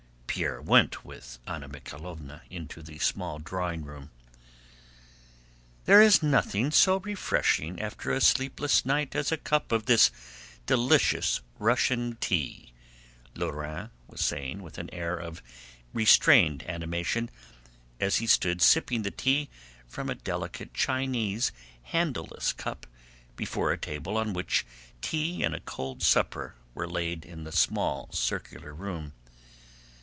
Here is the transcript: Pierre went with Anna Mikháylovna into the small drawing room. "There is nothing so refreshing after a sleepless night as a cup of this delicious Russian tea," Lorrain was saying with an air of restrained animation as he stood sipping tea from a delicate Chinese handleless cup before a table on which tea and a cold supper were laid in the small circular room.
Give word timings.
Pierre 0.33 0.61
went 0.61 1.03
with 1.03 1.39
Anna 1.45 1.67
Mikháylovna 1.67 2.43
into 2.49 2.81
the 2.81 2.97
small 2.99 3.37
drawing 3.37 3.83
room. 3.83 4.11
"There 5.83 6.01
is 6.01 6.23
nothing 6.23 6.71
so 6.71 7.01
refreshing 7.01 7.81
after 7.81 8.11
a 8.13 8.21
sleepless 8.21 8.85
night 8.85 9.13
as 9.13 9.33
a 9.33 9.37
cup 9.37 9.73
of 9.73 9.85
this 9.87 10.09
delicious 10.65 11.41
Russian 11.59 12.15
tea," 12.21 12.71
Lorrain 13.35 13.89
was 14.07 14.21
saying 14.21 14.63
with 14.63 14.77
an 14.77 14.89
air 14.93 15.17
of 15.17 15.43
restrained 15.93 16.63
animation 16.65 17.29
as 17.99 18.15
he 18.17 18.25
stood 18.25 18.61
sipping 18.61 19.03
tea 19.03 19.49
from 19.85 20.09
a 20.09 20.15
delicate 20.15 20.73
Chinese 20.73 21.51
handleless 21.91 22.53
cup 22.53 22.87
before 23.35 23.73
a 23.73 23.77
table 23.77 24.15
on 24.15 24.31
which 24.31 24.65
tea 25.01 25.43
and 25.43 25.53
a 25.53 25.59
cold 25.59 26.01
supper 26.01 26.55
were 26.73 26.87
laid 26.87 27.25
in 27.25 27.43
the 27.43 27.51
small 27.51 28.09
circular 28.13 28.73
room. 28.73 29.11